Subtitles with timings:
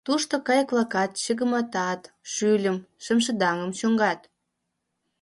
[0.05, 2.01] Тушто кайык-влак чыгыматат,
[2.31, 4.21] шӱльым, шемшыдаҥым чӱҥгат.